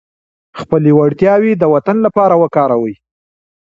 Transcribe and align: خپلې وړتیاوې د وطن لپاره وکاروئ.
خپلې 0.59 0.89
وړتیاوې 0.97 1.51
د 1.57 1.63
وطن 1.73 1.97
لپاره 2.05 2.33
وکاروئ. 2.41 2.93